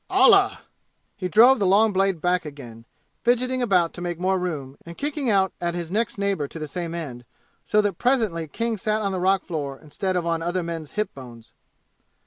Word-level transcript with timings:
"Allah!" 0.09 0.61
He 1.15 1.27
drove 1.27 1.59
the 1.59 1.67
long 1.67 1.93
blade 1.93 2.21
back 2.21 2.43
again, 2.43 2.85
fidgeting 3.21 3.61
about 3.61 3.93
to 3.93 4.01
make 4.01 4.17
more 4.19 4.39
room 4.39 4.75
and 4.83 4.97
kicking 4.97 5.29
out 5.29 5.53
at 5.61 5.75
his 5.75 5.91
next 5.91 6.17
neighbor 6.17 6.47
to 6.47 6.57
the 6.57 6.67
same 6.67 6.95
end, 6.95 7.23
so 7.63 7.81
that 7.83 7.99
presently 7.99 8.47
King 8.47 8.77
sat 8.77 9.03
on 9.03 9.11
the 9.11 9.19
rock 9.19 9.45
floor 9.45 9.77
instead 9.79 10.15
of 10.15 10.25
on 10.25 10.41
other 10.41 10.63
men's 10.63 10.93
hip 10.93 11.13
bones. 11.13 11.53